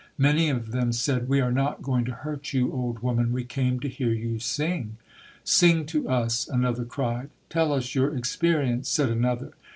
[0.17, 3.31] Many of them said, "We are not going to hurt you, old woman.
[3.31, 4.97] We came to hear you sing".
[5.43, 7.29] "Sing to us", another cried.
[7.51, 9.51] "Tell us your experience", said another.